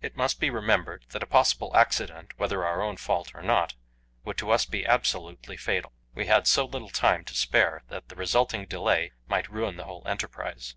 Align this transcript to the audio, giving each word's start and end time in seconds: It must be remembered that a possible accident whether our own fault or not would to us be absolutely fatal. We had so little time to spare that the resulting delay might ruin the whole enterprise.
It 0.00 0.16
must 0.16 0.40
be 0.40 0.48
remembered 0.48 1.04
that 1.10 1.22
a 1.22 1.26
possible 1.26 1.76
accident 1.76 2.32
whether 2.38 2.64
our 2.64 2.80
own 2.80 2.96
fault 2.96 3.34
or 3.34 3.42
not 3.42 3.74
would 4.24 4.38
to 4.38 4.50
us 4.50 4.64
be 4.64 4.86
absolutely 4.86 5.58
fatal. 5.58 5.92
We 6.14 6.24
had 6.24 6.46
so 6.46 6.64
little 6.64 6.88
time 6.88 7.26
to 7.26 7.34
spare 7.34 7.82
that 7.88 8.08
the 8.08 8.16
resulting 8.16 8.64
delay 8.64 9.12
might 9.28 9.50
ruin 9.52 9.76
the 9.76 9.84
whole 9.84 10.02
enterprise. 10.08 10.76